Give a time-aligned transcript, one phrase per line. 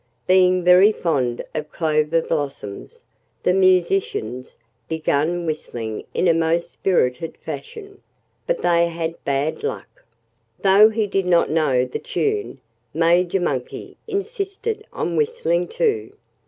[0.25, 3.05] Being very fond of clover blossoms,
[3.43, 4.57] the musicians
[4.89, 8.01] began whistling in a most spirited fashion.
[8.47, 10.03] But they had bad luck.
[10.63, 12.61] Though he did not know the tune,
[12.95, 16.13] Major Monkey insisted on whistling, too.